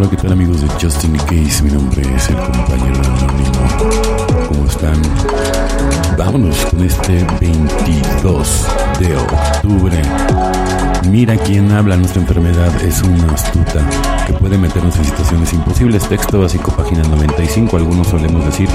Hola, 0.00 0.08
¿qué 0.08 0.16
tal 0.16 0.32
amigos 0.32 0.62
de 0.62 0.68
Justin 0.80 1.14
Case? 1.18 1.62
Mi 1.62 1.72
nombre 1.72 2.00
es 2.00 2.30
el 2.30 2.36
compañero 2.36 3.02
anónimo. 3.04 4.48
¿Cómo 4.48 4.64
están? 4.64 4.98
Vámonos 6.16 6.64
con 6.66 6.84
este 6.84 7.26
22 7.40 8.66
de 8.98 9.16
octubre. 9.16 10.02
Mira 11.08 11.36
quién 11.36 11.72
habla, 11.72 11.96
nuestra 11.96 12.20
enfermedad 12.20 12.70
es 12.84 13.02
una 13.02 13.32
astuta 13.32 13.84
que 14.26 14.32
puede 14.34 14.58
meternos 14.58 14.96
en 14.96 15.04
situaciones 15.04 15.52
imposibles. 15.52 16.08
Texto 16.08 16.40
básico, 16.40 16.70
página 16.72 17.02
95. 17.02 17.76
Algunos 17.76 18.08
solemos 18.08 18.44
decir, 18.44 18.68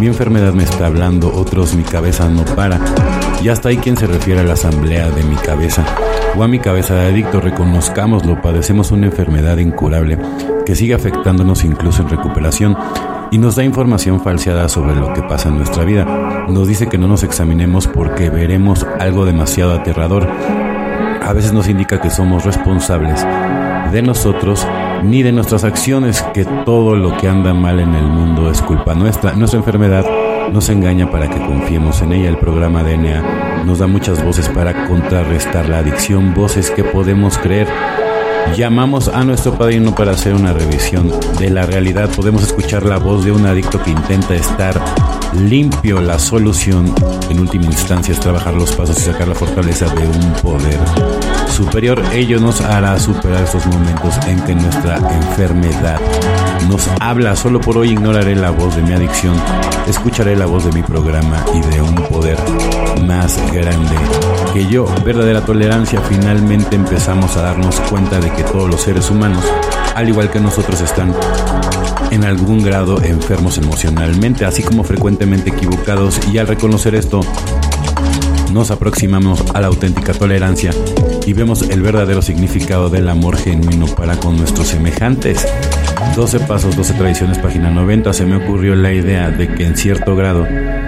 mi 0.00 0.06
enfermedad 0.06 0.52
me 0.54 0.64
está 0.64 0.86
hablando, 0.86 1.32
otros 1.32 1.74
mi 1.74 1.84
cabeza 1.84 2.28
no 2.28 2.44
para. 2.44 2.80
Y 3.42 3.48
hasta 3.48 3.68
hay 3.68 3.76
quien 3.76 3.96
se 3.96 4.06
refiere 4.06 4.40
a 4.40 4.44
la 4.44 4.54
asamblea 4.54 5.10
de 5.10 5.22
mi 5.22 5.36
cabeza 5.36 5.84
o 6.36 6.42
a 6.42 6.48
mi 6.48 6.58
cabeza 6.58 6.94
de 6.94 7.08
adicto. 7.08 7.40
Reconozcámoslo, 7.40 8.40
padecemos 8.42 8.90
una 8.90 9.06
enfermedad 9.06 9.58
incurable 9.58 10.18
que 10.66 10.74
sigue 10.74 10.94
afectándonos 10.94 11.64
incluso 11.64 12.02
en 12.02 12.08
recuperación 12.08 12.76
y 13.30 13.38
nos 13.38 13.56
da 13.56 13.64
información 13.64 14.20
falseada 14.20 14.68
sobre 14.68 14.94
lo 14.94 15.12
que 15.12 15.22
pasa 15.22 15.48
en 15.48 15.56
nuestra 15.56 15.84
vida. 15.84 16.46
Nos 16.48 16.66
dice 16.66 16.88
que 16.88 16.98
no 16.98 17.08
nos 17.08 17.22
examinemos 17.22 17.86
porque 17.86 18.30
veremos 18.30 18.86
algo 18.98 19.24
demasiado 19.24 19.74
aterrador. 19.74 20.26
A 21.22 21.32
veces 21.32 21.52
nos 21.52 21.68
indica 21.68 22.00
que 22.00 22.10
somos 22.10 22.44
responsables 22.44 23.26
de 23.92 24.02
nosotros 24.02 24.66
ni 25.02 25.22
de 25.22 25.32
nuestras 25.32 25.64
acciones, 25.64 26.22
que 26.34 26.44
todo 26.64 26.96
lo 26.96 27.16
que 27.16 27.28
anda 27.28 27.54
mal 27.54 27.80
en 27.80 27.94
el 27.94 28.04
mundo 28.04 28.50
es 28.50 28.62
culpa 28.62 28.94
nuestra. 28.94 29.34
Nuestra 29.34 29.58
enfermedad 29.58 30.04
nos 30.52 30.68
engaña 30.70 31.10
para 31.10 31.28
que 31.28 31.38
confiemos 31.38 32.00
en 32.02 32.12
ella. 32.12 32.28
El 32.28 32.38
programa 32.38 32.82
DNA 32.82 33.64
nos 33.64 33.78
da 33.78 33.86
muchas 33.86 34.24
voces 34.24 34.48
para 34.48 34.86
contrarrestar 34.86 35.68
la 35.68 35.78
adicción, 35.78 36.34
voces 36.34 36.70
que 36.70 36.84
podemos 36.84 37.36
creer 37.38 37.68
Llamamos 38.56 39.08
a 39.08 39.24
nuestro 39.24 39.56
padrino 39.56 39.94
para 39.94 40.12
hacer 40.12 40.34
una 40.34 40.52
revisión 40.52 41.12
de 41.38 41.50
la 41.50 41.64
realidad. 41.64 42.10
Podemos 42.14 42.42
escuchar 42.42 42.84
la 42.84 42.98
voz 42.98 43.24
de 43.24 43.32
un 43.32 43.46
adicto 43.46 43.80
que 43.82 43.90
intenta 43.90 44.34
estar 44.34 44.80
limpio. 45.34 46.00
La 46.00 46.18
solución, 46.18 46.92
en 47.30 47.40
última 47.40 47.66
instancia, 47.66 48.12
es 48.12 48.20
trabajar 48.20 48.54
los 48.54 48.72
pasos 48.74 48.98
y 48.98 49.02
sacar 49.02 49.28
la 49.28 49.34
fortaleza 49.34 49.86
de 49.94 50.06
un 50.06 50.32
poder 50.42 50.78
superior. 51.50 52.02
Ello 52.12 52.40
nos 52.40 52.60
hará 52.60 52.98
superar 52.98 53.42
estos 53.42 53.66
momentos 53.66 54.14
en 54.26 54.40
que 54.42 54.54
nuestra 54.54 54.96
enfermedad 54.96 56.00
nos 56.68 56.88
habla. 57.00 57.36
Solo 57.36 57.60
por 57.60 57.78
hoy 57.78 57.90
ignoraré 57.90 58.34
la 58.34 58.50
voz 58.50 58.76
de 58.76 58.82
mi 58.82 58.92
adicción. 58.92 59.34
Escucharé 59.86 60.36
la 60.36 60.46
voz 60.46 60.64
de 60.64 60.72
mi 60.72 60.82
programa 60.82 61.44
y 61.54 61.60
de 61.60 61.82
un 61.82 61.94
poder 61.94 62.38
más 63.06 63.38
grande 63.52 63.96
que 64.52 64.66
yo. 64.66 64.86
Verdadera 65.04 65.44
tolerancia. 65.44 66.00
Finalmente 66.08 66.76
empezamos 66.76 67.36
a 67.36 67.42
darnos 67.42 67.80
cuenta 67.90 68.20
de 68.20 68.30
que 68.32 68.44
todos 68.44 68.68
los 68.68 68.80
seres 68.80 69.10
humanos, 69.10 69.44
al 69.94 70.08
igual 70.08 70.30
que 70.30 70.40
nosotros, 70.40 70.80
están 70.80 71.14
en 72.10 72.24
algún 72.24 72.62
grado 72.62 73.02
enfermos 73.02 73.58
emocionalmente, 73.58 74.44
así 74.44 74.62
como 74.62 74.84
frecuentemente 74.84 75.50
equivocados. 75.50 76.20
Y 76.32 76.38
al 76.38 76.46
reconocer 76.46 76.94
esto, 76.94 77.20
nos 78.52 78.70
aproximamos 78.70 79.44
a 79.54 79.60
la 79.60 79.66
auténtica 79.66 80.12
tolerancia 80.14 80.70
y 81.28 81.34
vemos 81.34 81.60
el 81.60 81.82
verdadero 81.82 82.22
significado 82.22 82.88
del 82.88 83.06
amor 83.06 83.36
genuino 83.36 83.84
para 83.84 84.16
con 84.16 84.38
nuestros 84.38 84.68
semejantes. 84.68 85.46
12 86.16 86.40
pasos, 86.40 86.74
12 86.74 86.94
tradiciones, 86.94 87.36
página 87.36 87.70
90, 87.70 88.14
se 88.14 88.24
me 88.24 88.36
ocurrió 88.36 88.74
la 88.74 88.94
idea 88.94 89.28
de 89.30 89.46
que 89.46 89.66
en 89.66 89.76
cierto 89.76 90.16
grado 90.16 90.46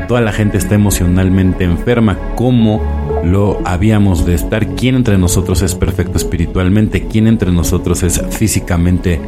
toda 0.08 0.22
la 0.22 0.32
gente 0.32 0.56
está 0.56 0.76
emocionalmente 0.76 1.64
enferma. 1.64 2.18
¿Cómo 2.36 3.20
lo 3.22 3.60
habíamos 3.66 4.24
de 4.24 4.32
estar? 4.32 4.66
¿Quién 4.76 4.94
entre 4.94 5.18
nosotros 5.18 5.60
es 5.60 5.74
perfecto 5.74 6.16
espiritualmente? 6.16 7.06
¿Quién 7.06 7.26
entre 7.26 7.52
nosotros 7.52 8.02
es 8.02 8.22
físicamente 8.30 9.20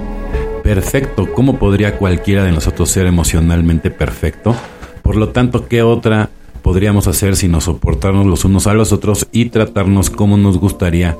perfecto? 0.63 1.31
¿Cómo 1.35 1.59
podría 1.59 1.99
cualquiera 1.99 2.43
de 2.43 2.53
nosotros 2.53 2.91
ser 2.91 3.05
emocionalmente 3.05 3.91
perfecto? 3.91 4.57
Por 5.03 5.17
lo 5.17 5.29
tanto, 5.29 5.69
¿qué 5.69 5.83
otra 5.83 6.31
podríamos 6.73 7.07
hacer 7.07 7.37
sino 7.37 7.61
soportarnos 7.61 8.25
los 8.25 8.47
unos 8.47 8.67
a 8.67 8.73
los 8.73 8.93
otros 8.93 9.27
y 9.31 9.51
tratarnos 9.51 10.09
como 10.09 10.39
nos 10.39 10.57
gustaría 10.57 11.19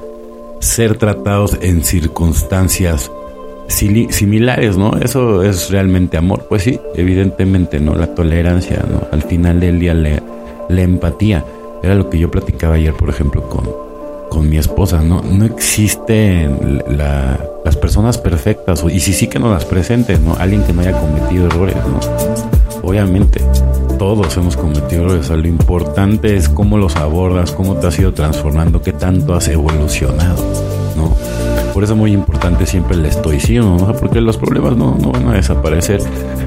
ser 0.61 0.97
tratados 0.97 1.59
en 1.61 1.85
circunstancias 1.85 3.13
similares, 3.69 4.79
¿no? 4.79 4.97
Eso 4.97 5.43
es 5.43 5.69
realmente 5.69 6.17
amor. 6.17 6.47
Pues 6.49 6.63
sí, 6.63 6.81
evidentemente, 6.95 7.81
¿no? 7.81 7.95
La 7.95 8.15
tolerancia, 8.15 8.83
¿no? 8.91 9.03
Al 9.13 9.25
final 9.25 9.61
del 9.61 9.79
día, 9.79 9.93
la 9.93 10.81
empatía. 10.81 11.45
Era 11.83 11.97
lo 11.97 12.09
que 12.09 12.19
yo 12.19 12.31
platicaba 12.31 12.77
ayer, 12.77 12.95
por 12.95 13.11
ejemplo, 13.11 13.47
con, 13.47 13.69
con 14.31 14.49
mi 14.49 14.57
esposa, 14.57 15.03
¿no? 15.03 15.21
No 15.21 15.45
existen 15.45 16.83
las 16.89 17.77
personas 17.77 18.17
perfectas, 18.17 18.83
y 18.91 19.01
si 19.01 19.13
sí 19.13 19.27
que 19.27 19.39
no 19.39 19.53
las 19.53 19.67
presentes, 19.67 20.19
¿no? 20.19 20.35
Alguien 20.35 20.63
que 20.63 20.73
no 20.73 20.81
haya 20.81 20.99
cometido 20.99 21.45
errores, 21.45 21.77
¿no? 21.77 22.01
Obviamente, 22.89 23.43
todos 24.03 24.37
hemos 24.37 24.57
cometido 24.57 25.05
errores. 25.05 25.31
Lo 25.31 25.47
importante 25.47 26.35
es 26.35 26.49
cómo 26.49 26.77
los 26.77 26.97
abordas, 26.97 27.53
cómo 27.53 27.77
te 27.77 27.87
has 27.87 27.97
ido 28.01 28.13
transformando, 28.13 28.83
qué 28.83 28.93
tanto 28.93 29.33
has 29.33 29.47
evolucionado, 29.47 30.43
¿no? 30.97 31.15
Por 31.73 31.85
eso 31.85 31.93
es 31.93 31.99
muy 32.01 32.11
importante 32.11 32.67
siempre 32.67 32.97
el 32.97 33.07
estoicismo, 33.07 33.77
¿no? 33.79 33.93
porque 33.95 34.21
los 34.21 34.39
problemas 34.39 34.77
no, 34.77 34.97
no 35.01 35.13
van 35.13 35.29
a 35.29 35.35
desaparecer. 35.35 36.01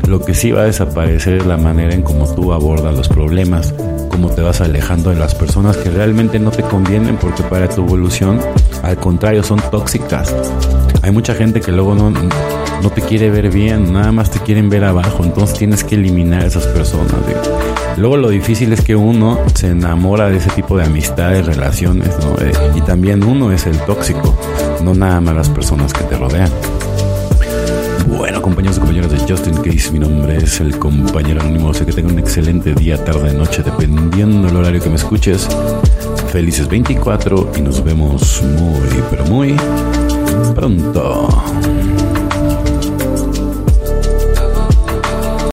Lo 0.06 0.20
que 0.20 0.34
sí 0.34 0.52
va 0.52 0.64
a 0.64 0.66
desaparecer 0.66 1.36
es 1.36 1.46
la 1.46 1.56
manera 1.56 1.94
en 1.94 2.02
cómo 2.02 2.28
tú 2.28 2.52
abordas 2.52 2.94
los 2.94 3.08
problemas, 3.08 3.74
cómo 4.10 4.30
te 4.32 4.42
vas 4.42 4.60
alejando 4.60 5.12
de 5.12 5.16
las 5.16 5.34
personas 5.34 5.78
que 5.78 5.90
realmente 5.90 6.40
no 6.40 6.52
te 6.52 6.62
convienen 6.62 7.16
porque 7.16 7.42
para 7.44 7.70
tu 7.70 7.84
evolución, 7.84 8.42
al 8.84 8.98
contrario, 8.98 9.44
son 9.44 9.62
tóxicas. 9.72 10.36
Hay 11.04 11.12
mucha 11.12 11.34
gente 11.34 11.62
que 11.62 11.72
luego 11.72 11.96
no, 11.96 12.12
no 12.82 12.90
te 12.90 13.02
quiere 13.02 13.30
ver 13.30 13.50
bien, 13.50 13.94
nada 13.94 14.12
más 14.12 14.30
te 14.32 14.40
quieren 14.40 14.70
ver 14.70 14.84
abajo, 14.84 15.24
entonces 15.24 15.58
tienes 15.58 15.84
que 15.84 15.96
eliminar 15.96 16.44
a 16.44 16.46
esas 16.46 16.68
personas. 16.68 17.14
Luego 17.98 18.18
lo 18.18 18.30
difícil 18.30 18.74
es 18.74 18.82
que 18.82 18.96
uno 18.96 19.40
se 19.54 19.70
enamora 19.70 20.30
de 20.30 20.38
ese 20.38 20.50
tipo 20.52 20.78
de 20.78 20.86
amistades, 20.86 21.46
relaciones, 21.46 22.10
¿no? 22.20 22.36
Eh, 22.46 22.52
y 22.76 22.82
también 22.82 23.24
uno 23.24 23.52
es 23.52 23.66
el 23.68 23.78
tóxico, 23.80 24.38
no 24.84 24.94
nada 24.94 25.22
más 25.22 25.36
las 25.36 25.50
personas 25.50 25.94
que 25.94 26.04
te 26.04 26.18
rodean. 26.18 26.50
Bueno, 28.08 28.42
compañeros 28.42 28.78
y 28.78 28.80
compañeras 28.80 29.12
de 29.12 29.20
Justin 29.20 29.56
Case, 29.56 29.92
mi 29.92 30.00
nombre 30.00 30.38
es 30.38 30.60
el 30.60 30.78
compañero 30.78 31.42
anónimo. 31.42 31.74
Sé 31.74 31.86
que 31.86 31.94
tengan 31.94 32.14
un 32.14 32.20
excelente 32.20 32.74
día, 32.74 33.04
tarde, 33.04 33.34
noche, 33.34 33.64
dependiendo 33.64 34.48
del 34.48 34.58
horario 34.58 34.82
que 34.82 34.90
me 34.90 34.96
escuches. 34.96 35.48
Felices 36.32 36.68
24 36.68 37.52
y 37.58 37.62
nos 37.62 37.84
vemos 37.84 38.42
muy, 38.44 39.04
pero 39.10 39.26
muy 39.26 39.56
pronto. 40.54 41.28